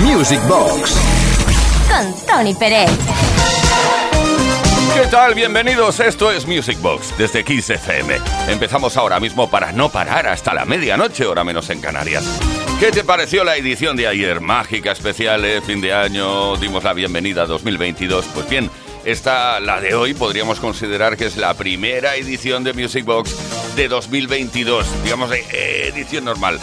[0.00, 0.96] Music Box
[1.88, 2.90] con Tony Pérez.
[4.94, 5.34] ¿Qué tal?
[5.34, 8.16] Bienvenidos, esto es Music Box desde Kiss FM.
[8.48, 12.24] Empezamos ahora mismo para no parar hasta la medianoche, hora menos en Canarias.
[12.80, 14.40] ¿Qué te pareció la edición de ayer?
[14.40, 18.24] Mágica, especial, eh, fin de año, dimos la bienvenida a 2022.
[18.32, 18.70] Pues bien,
[19.04, 23.36] esta, la de hoy, podríamos considerar que es la primera edición de Music Box
[23.76, 26.58] de 2022, digamos de edición normal.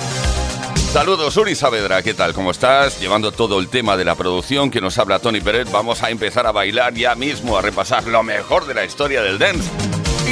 [0.92, 2.34] Saludos, Uri Saavedra, ¿qué tal?
[2.34, 3.00] ¿Cómo estás?
[3.00, 6.47] Llevando todo el tema de la producción que nos habla Tony Pérez, vamos a empezar
[6.47, 9.70] a bailar ya mismo, a repasar lo mejor de la historia del dance.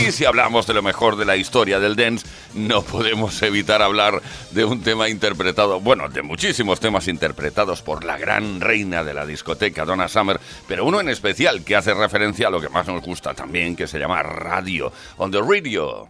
[0.02, 2.26] Y si hablamos de lo mejor de la historia del dance,
[2.56, 8.18] no podemos evitar hablar de un tema interpretado, bueno, de muchísimos temas interpretados por la
[8.18, 12.52] gran reina de la discoteca, Donna Summer, pero uno en especial que hace referencia a
[12.52, 16.10] lo que más nos gusta también, que se llama radio, on the radio.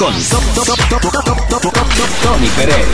[0.00, 0.14] Con
[2.22, 2.86] Tony Pérez.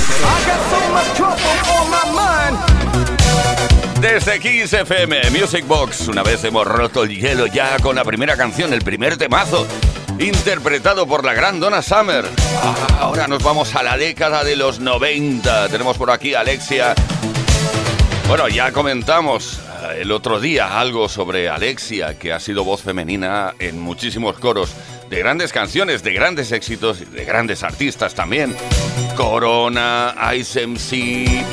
[4.00, 8.36] Desde Kiss FM Music Box, una vez hemos roto el hielo ya con la primera
[8.36, 9.68] canción, el primer temazo,
[10.18, 12.24] interpretado por la gran Donna Summer.
[12.60, 15.68] Ah, ahora nos vamos a la década de los 90.
[15.68, 16.92] Tenemos por aquí a Alexia.
[18.26, 19.60] Bueno, ya comentamos
[19.92, 24.74] eh, el otro día algo sobre Alexia, que ha sido voz femenina en muchísimos coros
[25.08, 28.54] de grandes canciones, de grandes éxitos, de grandes artistas también.
[29.16, 31.44] Corona, Ice MC.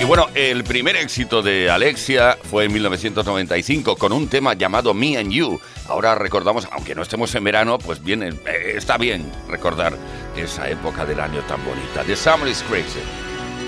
[0.00, 5.16] Y bueno, el primer éxito de Alexia fue en 1995 con un tema llamado Me
[5.16, 5.60] and You.
[5.88, 8.38] Ahora recordamos, aunque no estemos en verano, pues bien, eh,
[8.74, 9.96] está bien recordar
[10.36, 12.02] esa época del año tan bonita.
[12.04, 13.00] The Summer is Crazy.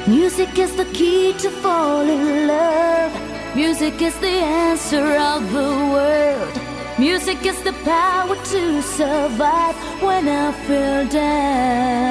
[0.06, 3.12] Music is the key to fall in love.
[3.54, 6.73] Music is the answer of the world.
[7.08, 12.04] Music is the power to survive when I feel down.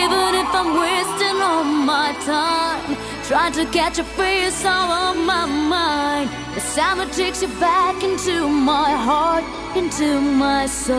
[0.00, 5.46] Even if I'm wasting all my time, trying to catch a face out of my
[5.46, 6.28] mind.
[6.54, 9.44] The summer takes you back into my heart,
[9.74, 10.98] into my soul.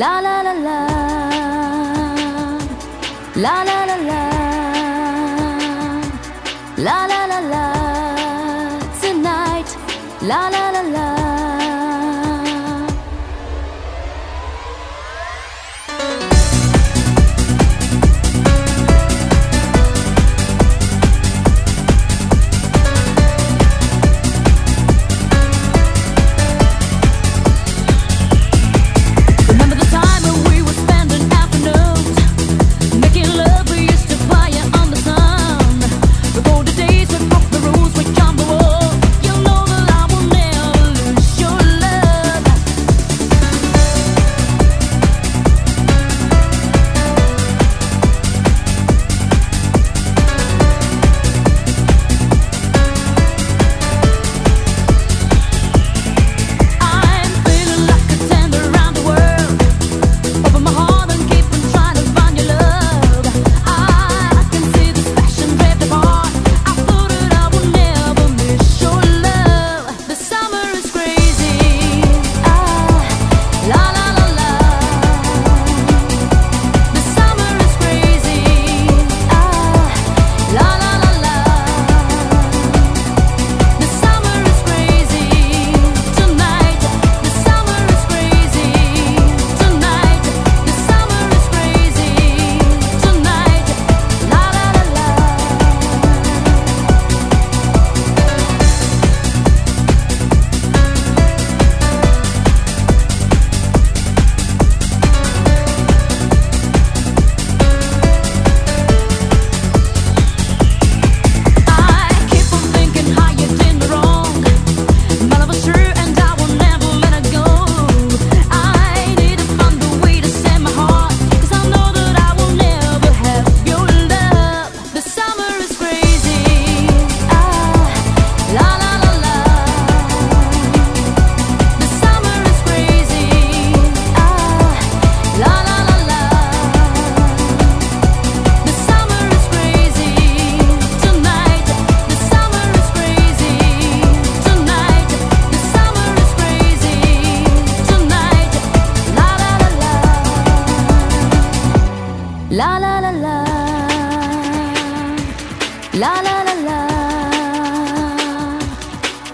[0.00, 0.86] La la la la.
[3.44, 4.22] La la la la.
[6.86, 7.79] La la la la.
[10.22, 11.19] La la la la.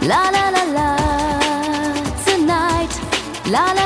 [0.07, 0.97] La la la la,
[2.25, 2.93] tonight.
[3.51, 3.86] La la.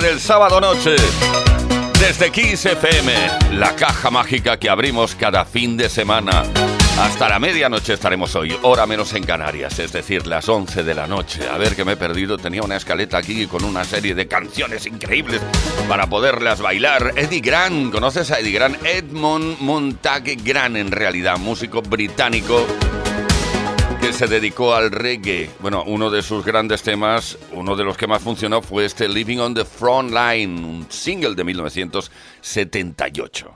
[0.00, 0.96] Del sábado noche.
[2.00, 3.12] Desde Kiss FM,
[3.52, 6.42] la caja mágica que abrimos cada fin de semana.
[6.98, 11.06] Hasta la medianoche estaremos hoy, hora menos en Canarias, es decir, las 11 de la
[11.06, 11.48] noche.
[11.48, 14.86] A ver que me he perdido, tenía una escaleta aquí con una serie de canciones
[14.86, 15.40] increíbles
[15.88, 17.12] para poderlas bailar.
[17.14, 18.84] Eddie Grant, ¿conoces a Eddie Grant?
[18.84, 22.66] Edmond Montague Grant, en realidad, músico británico
[24.04, 25.48] que se dedicó al reggae.
[25.60, 29.38] Bueno, uno de sus grandes temas, uno de los que más funcionó fue este Living
[29.38, 33.54] on the Front Line, un single de 1978.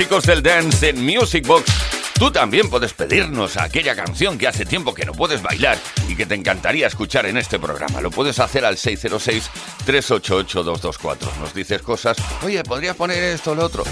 [0.00, 1.70] Clásicos del dance en Music Box.
[2.18, 5.76] Tú también puedes pedirnos aquella canción que hace tiempo que no puedes bailar
[6.08, 8.00] y que te encantaría escuchar en este programa.
[8.00, 11.18] Lo puedes hacer al 606-388-224.
[11.40, 13.84] Nos dices cosas, oye, ¿podrías poner esto o lo otro?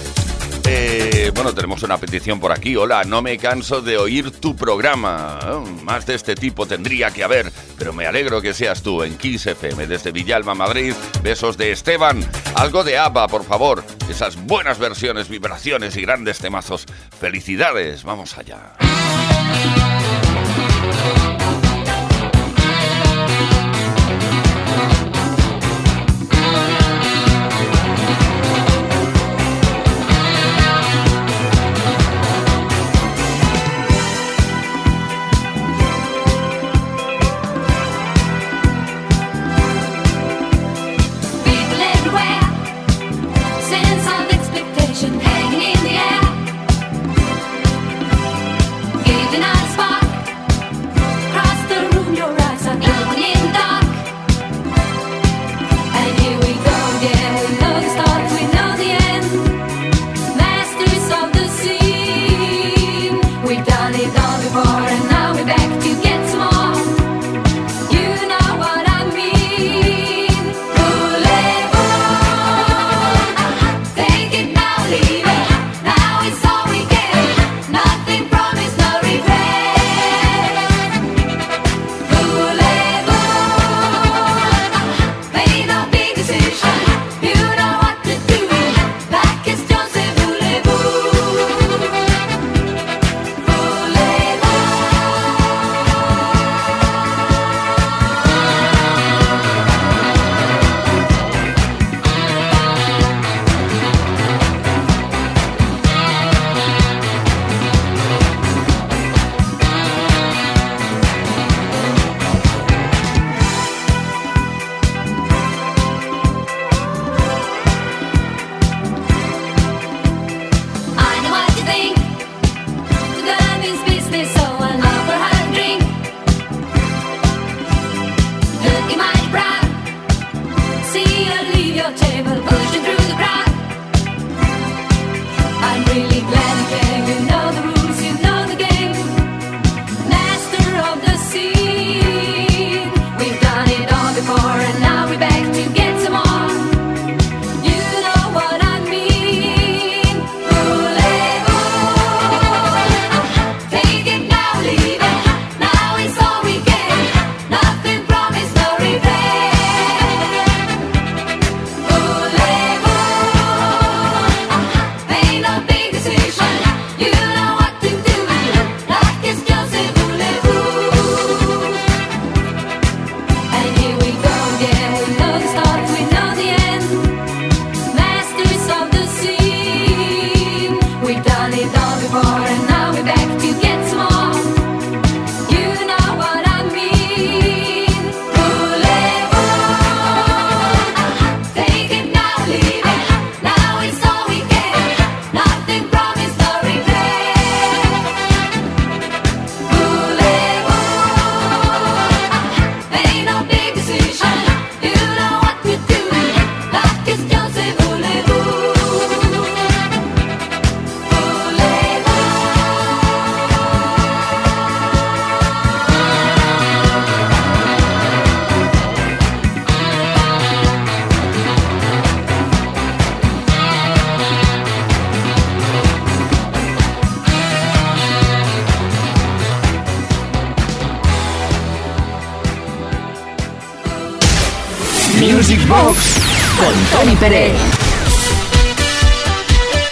[0.70, 2.76] Eh, bueno, tenemos una petición por aquí.
[2.76, 5.38] Hola, no me canso de oír tu programa.
[5.50, 9.16] Oh, más de este tipo tendría que haber, pero me alegro que seas tú en
[9.16, 10.92] Kiss FM desde Villalba, Madrid.
[11.22, 12.22] Besos de Esteban.
[12.54, 13.82] Algo de ABBA, por favor.
[14.10, 16.84] Esas buenas versiones, vibraciones y grandes temazos.
[17.18, 18.04] Felicidades.
[18.04, 18.74] Vamos allá.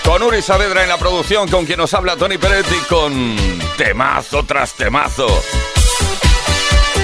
[0.05, 3.37] Con Uri Saavedra en la producción, con quien nos habla Tony Pérez y con
[3.77, 5.27] temazo tras temazo.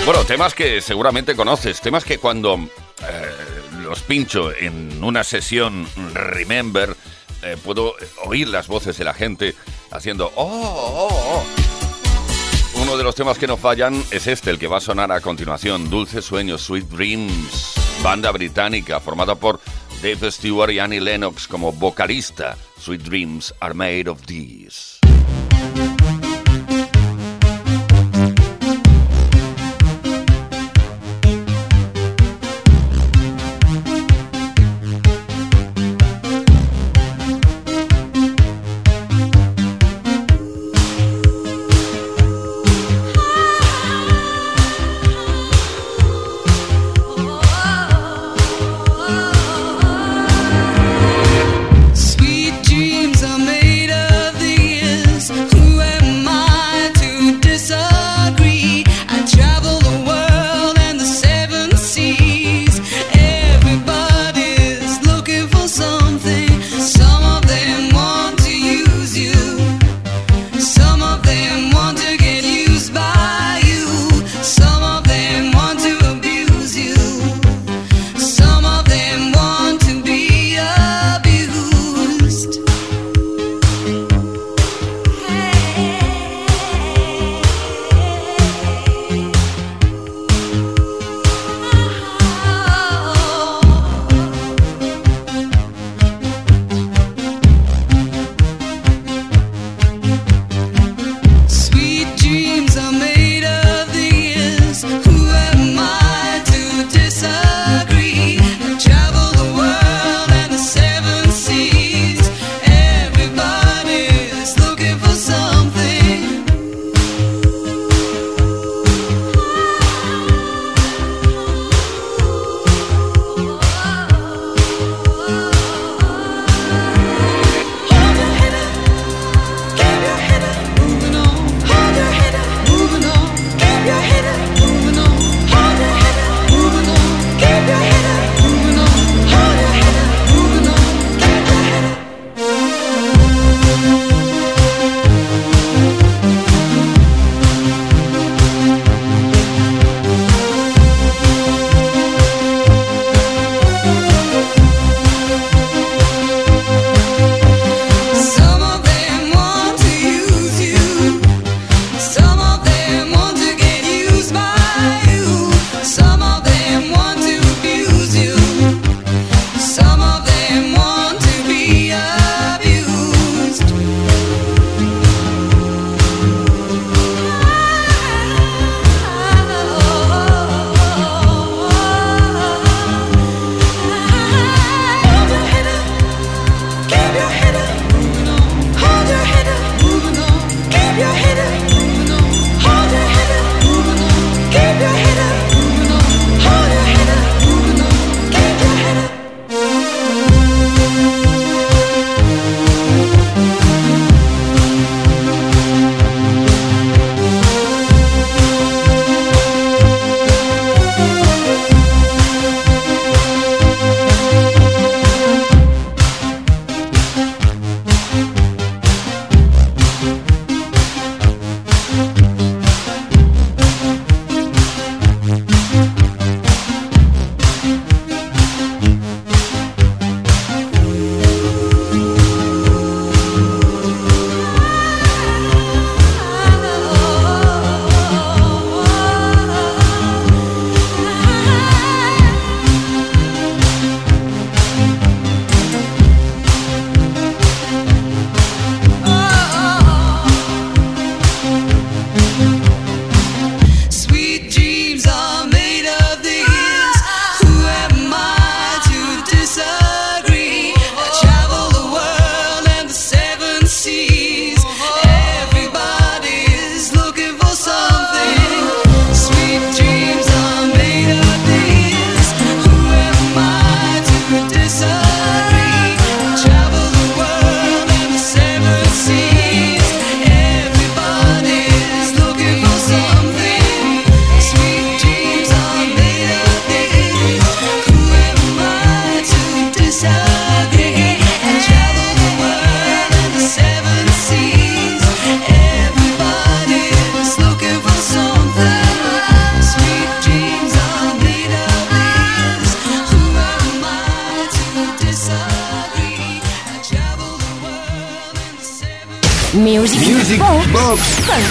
[0.05, 3.31] Bueno, temas que seguramente conoces, temas que cuando eh,
[3.83, 6.97] los pincho en una sesión Remember,
[7.43, 9.57] eh, puedo oír las voces de la gente
[9.91, 11.45] haciendo oh, oh, oh.
[12.81, 15.21] Uno de los temas que no fallan es este, el que va a sonar a
[15.21, 19.61] continuación, Dulces Sueños, Sweet Dreams, banda británica formada por
[20.03, 22.57] Dave Stewart y Annie Lennox como vocalista.
[22.77, 25.02] Sweet dreams are made of these.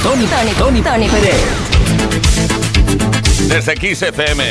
[0.04, 1.08] Tony, Tony, Tony, Tony
[3.48, 4.44] Desde XFM,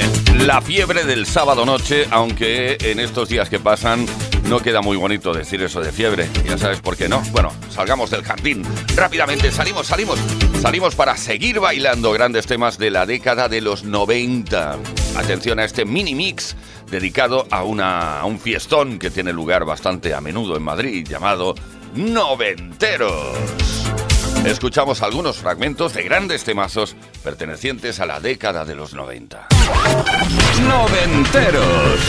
[0.45, 4.07] la fiebre del sábado noche, aunque en estos días que pasan
[4.49, 6.29] no queda muy bonito decir eso de fiebre.
[6.45, 7.23] Ya sabes por qué no.
[7.31, 8.65] Bueno, salgamos del jardín.
[8.97, 10.19] Rápidamente, salimos, salimos.
[10.61, 14.79] Salimos para seguir bailando grandes temas de la década de los 90.
[15.17, 16.57] Atención a este mini mix
[16.91, 21.55] dedicado a, una, a un fiestón que tiene lugar bastante a menudo en Madrid llamado
[21.95, 23.80] Noventeros.
[24.45, 29.49] Escuchamos algunos fragmentos de grandes temazos pertenecientes a la década de los 90.
[30.67, 32.01] Noventeros.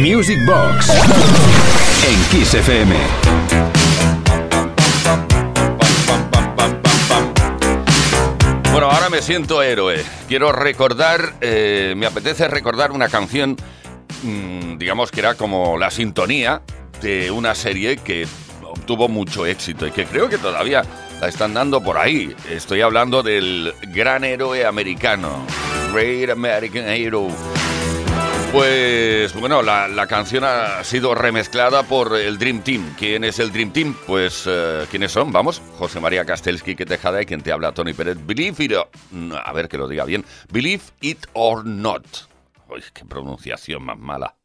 [0.00, 0.90] Music Box
[2.06, 2.94] en Kiss FM.
[8.70, 10.04] Bueno, ahora me siento héroe.
[10.28, 13.56] Quiero recordar, eh, me apetece recordar una canción,
[14.22, 16.62] mm, digamos que era como la sintonía
[17.02, 18.28] de una serie que
[18.62, 20.82] obtuvo mucho éxito y que creo que todavía
[21.20, 22.36] la están dando por ahí.
[22.48, 25.44] Estoy hablando del gran héroe americano,
[25.92, 27.28] Great American Hero.
[28.52, 32.94] Pues bueno, la, canción ha sido remezclada por el Dream Team.
[32.98, 33.94] ¿Quién es el Dream Team?
[34.06, 35.30] Pues, uh, ¿quiénes son?
[35.32, 38.16] Vamos, José María Kastelski, que Tejada y quien te habla, Tony Pérez.
[38.26, 38.88] Believe it or...
[39.44, 40.24] A ver que lo diga bien.
[40.50, 42.04] Believe it or not.
[42.68, 44.37] Uy, qué pronunciación más mala.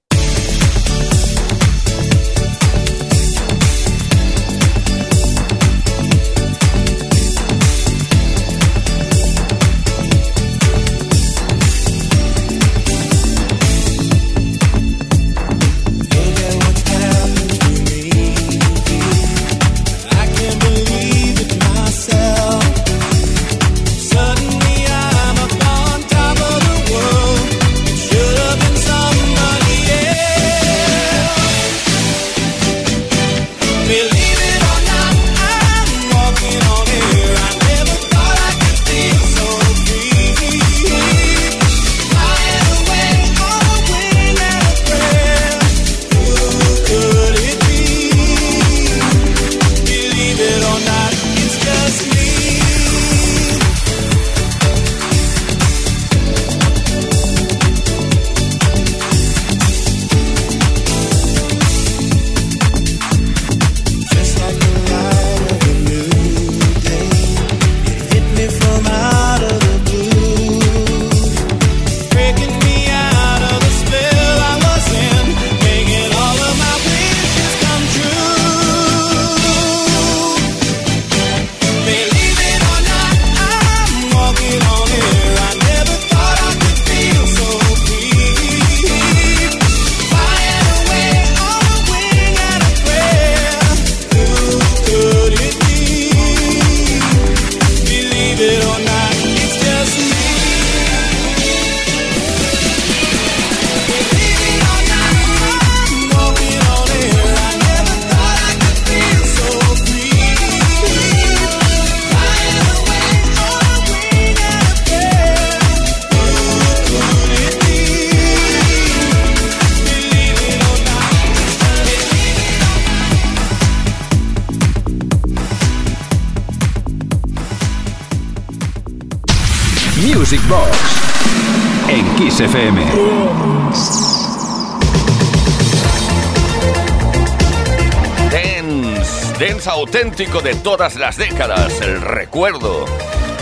[140.24, 142.86] Auténtico de todas las décadas, el recuerdo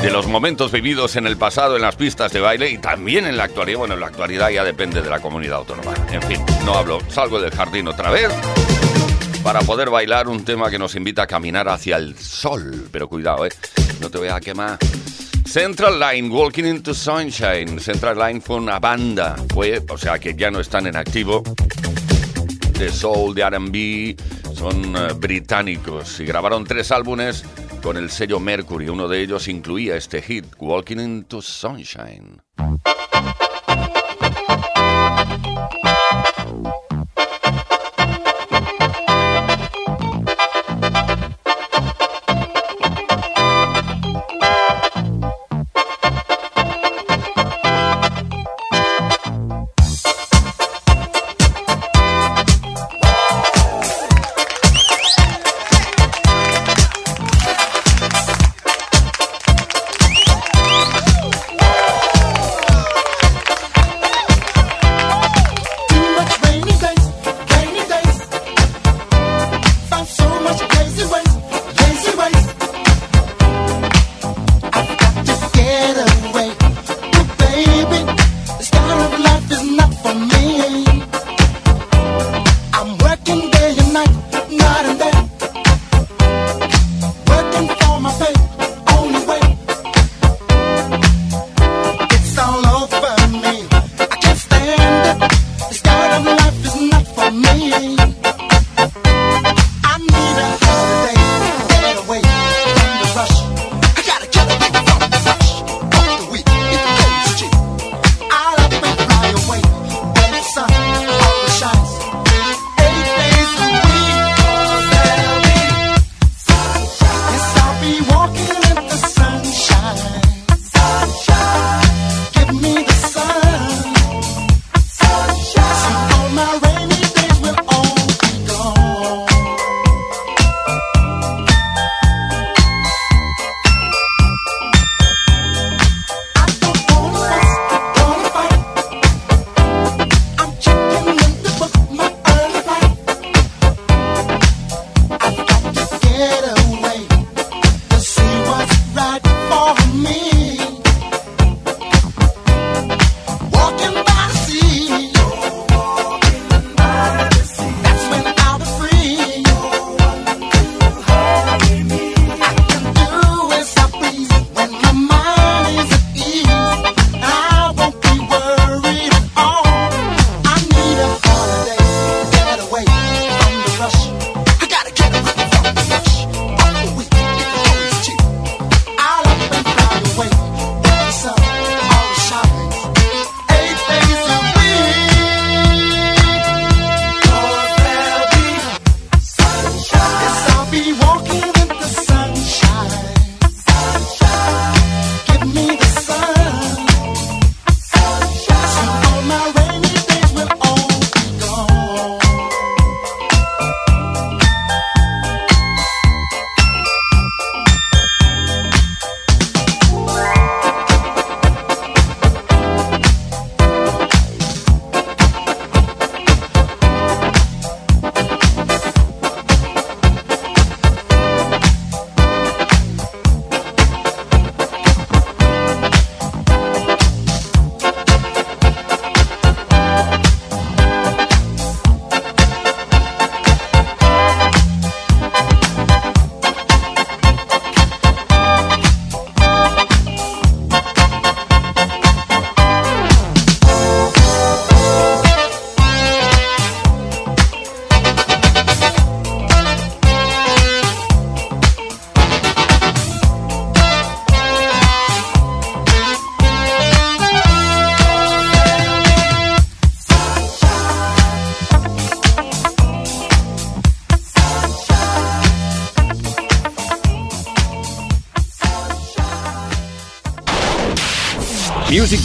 [0.02, 3.38] de los momentos vividos en el pasado en las pistas de baile y también en
[3.38, 3.80] la actualidad.
[3.80, 5.94] Bueno, en la actualidad ya depende de la comunidad autónoma.
[6.12, 8.30] En fin, no hablo, salgo del jardín otra vez
[9.44, 12.88] para poder bailar un tema que nos invita a caminar hacia el sol.
[12.92, 13.52] Pero cuidado, ¿eh?
[14.00, 14.80] No te voy a quemar.
[15.46, 17.80] Central Line, Walking into Sunshine.
[17.80, 21.44] Central Line fue una banda, fue, o sea que ya no están en activo.
[22.80, 27.44] De soul, de RB, son eh, británicos y grabaron tres álbumes
[27.82, 28.90] con el sello Mercury.
[28.90, 32.44] Uno de ellos incluía este hit, Walking into Sunshine.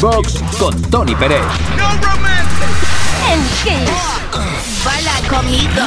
[0.06, 1.42] Con Tony Pérez.
[1.76, 1.90] No
[3.32, 4.84] en Kiss.
[4.84, 5.82] Baila conmigo.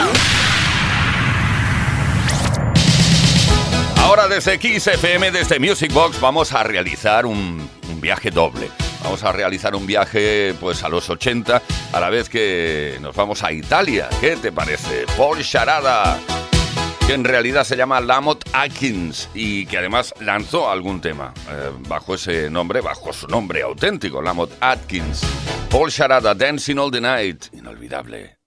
[3.96, 8.70] Ahora desde Kiss FM, desde Music Box, vamos a realizar un, un viaje doble.
[9.06, 11.62] Vamos a realizar un viaje pues a los 80,
[11.94, 14.10] a la vez que nos vamos a Italia.
[14.20, 15.06] ¿Qué te parece?
[15.16, 16.20] Paul Charada,
[17.10, 22.14] que en realidad se llama Lamont Atkins y que además lanzó algún tema eh, bajo
[22.14, 25.24] ese nombre, bajo su nombre auténtico, Lamont Atkins.
[25.72, 28.39] Paul Charada, Dancing All the Night, inolvidable.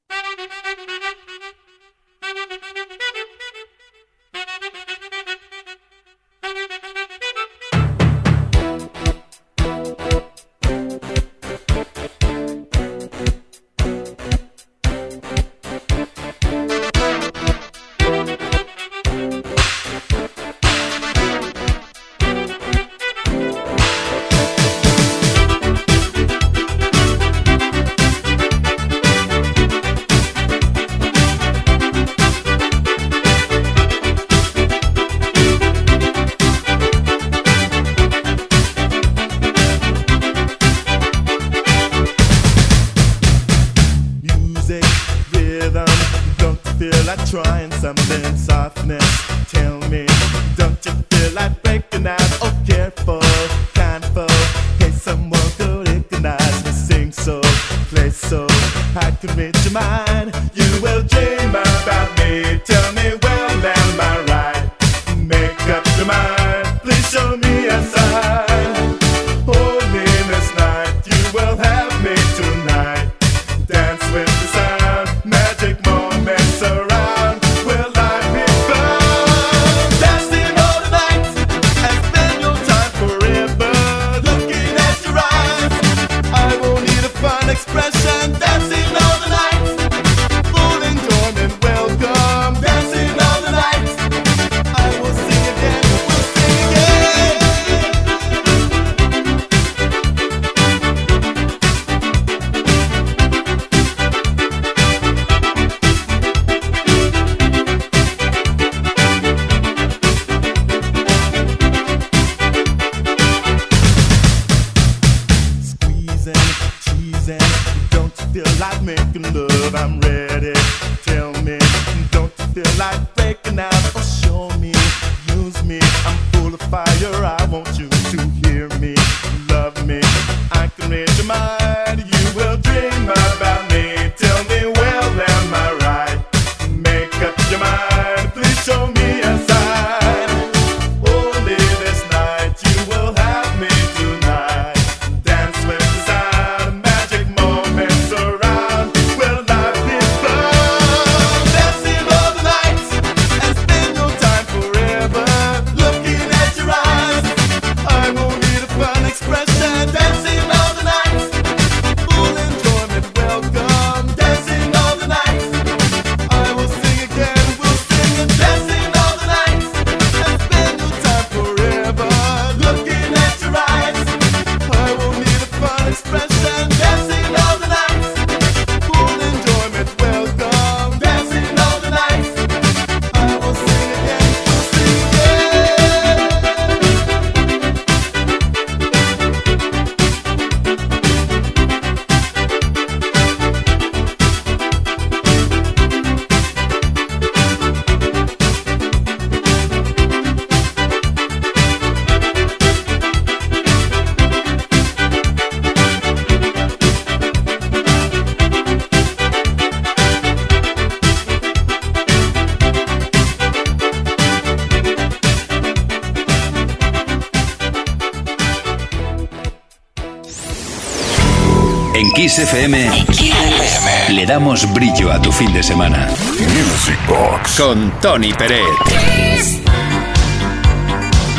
[224.72, 226.08] Brillo a tu fin de semana.
[226.38, 228.62] Music Box con Tony Pérez.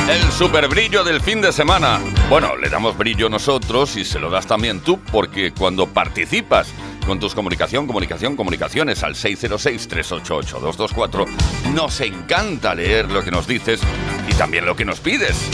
[0.09, 1.99] El super brillo del fin de semana.
[2.29, 6.71] Bueno, le damos brillo nosotros y se lo das también tú, porque cuando participas
[7.05, 11.25] con tus comunicación, comunicación, comunicaciones al 606-388-224,
[11.73, 13.81] nos encanta leer lo que nos dices
[14.29, 15.49] y también lo que nos pides.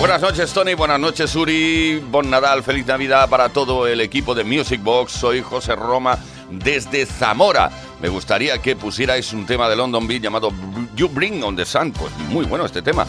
[0.00, 0.72] Buenas noches, Tony.
[0.72, 2.02] Buenas noches, Uri.
[2.10, 2.62] Bon Nadal.
[2.62, 5.12] Feliz Navidad para todo el equipo de Music Box.
[5.12, 6.18] Soy José Roma
[6.50, 7.70] desde Zamora.
[8.00, 10.52] Me gustaría que pusierais un tema de London Beat llamado
[10.96, 11.92] You Bring on the Sun.
[11.92, 13.06] Pues muy bueno este tema.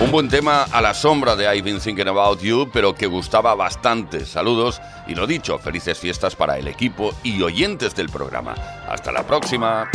[0.00, 3.54] Un buen tema a la sombra de I've Been Thinking About You, pero que gustaba
[3.54, 4.24] bastante.
[4.24, 8.54] Saludos y lo dicho, felices fiestas para el equipo y oyentes del programa.
[8.88, 9.90] Hasta la próxima.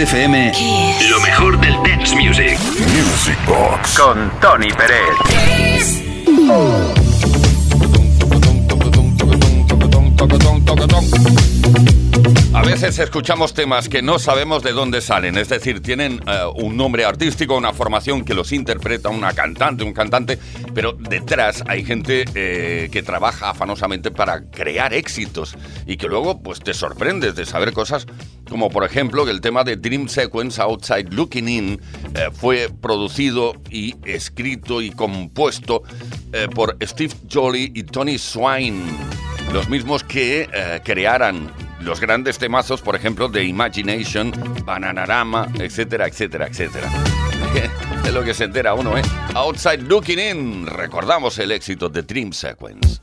[0.00, 0.52] Kiss FM,
[1.10, 2.58] lo mejor del dance music.
[2.58, 3.98] Music Box.
[3.98, 6.10] Con Tony Pérez.
[12.52, 16.76] A veces escuchamos temas que no sabemos de dónde salen, es decir, tienen eh, un
[16.76, 20.38] nombre artístico, una formación que los interpreta una cantante, un cantante,
[20.74, 26.60] pero detrás hay gente eh, que trabaja afanosamente para crear éxitos y que luego pues
[26.60, 28.06] te sorprendes de saber cosas
[28.50, 31.80] como por ejemplo que el tema de Dream Sequence Outside Looking In
[32.14, 35.82] eh, fue producido y escrito y compuesto
[36.54, 38.84] por Steve Jolly y Tony Swine,
[39.52, 40.48] los mismos que
[40.84, 44.32] crearan los grandes temazos, por ejemplo, de Imagination,
[44.64, 46.90] Bananarama, etcétera, etcétera, etcétera.
[48.04, 49.02] es lo que se entera uno, ¿eh?
[49.34, 53.00] Outside Looking In, recordamos el éxito de Dream Sequence.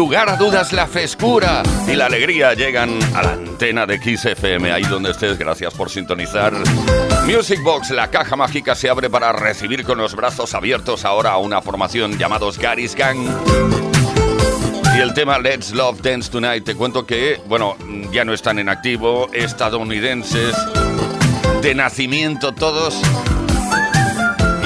[0.00, 4.72] Lugar a dudas la frescura y la alegría llegan a la antena de Kiss FM,
[4.72, 6.54] ahí donde estés, gracias por sintonizar.
[7.26, 11.36] Music Box, la caja mágica se abre para recibir con los brazos abiertos ahora a
[11.36, 13.18] una formación llamados Gary's Gang.
[14.96, 17.76] Y el tema Let's Love Dance Tonight, te cuento que, bueno,
[18.10, 20.56] ya no están en activo, estadounidenses,
[21.60, 22.98] de nacimiento todos.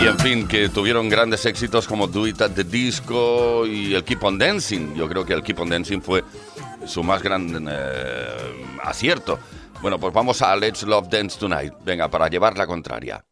[0.05, 4.05] Y en fin, que tuvieron grandes éxitos como Do It at the Disco y el
[4.05, 4.95] Keep on Dancing.
[4.95, 6.23] Yo creo que el Keep on Dancing fue
[6.85, 9.39] su más gran eh, acierto.
[9.81, 11.73] Bueno, pues vamos a Let's Love Dance Tonight.
[11.87, 13.25] Venga, para llevar la contraria.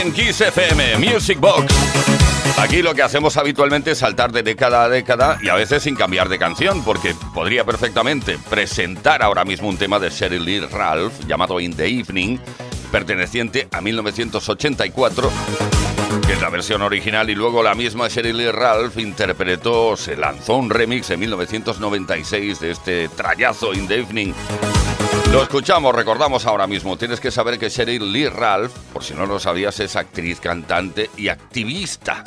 [0.00, 1.74] En Kiss FM, Music Box.
[2.58, 5.94] Aquí lo que hacemos habitualmente es saltar de década a década y a veces sin
[5.94, 11.12] cambiar de canción, porque podría perfectamente presentar ahora mismo un tema de Sheryl Lee Ralph
[11.26, 12.38] llamado In the Evening,
[12.90, 15.30] perteneciente a 1984
[16.26, 20.56] que es la versión original, y luego la misma Sheryl Lee Ralph interpretó, se lanzó
[20.56, 24.32] un remix en 1996 de este trayazo In the Evening.
[25.32, 26.96] Lo escuchamos, recordamos ahora mismo.
[26.96, 31.10] Tienes que saber que Sheryl Lee Ralph, por si no lo sabías, es actriz, cantante
[31.16, 32.22] y activista.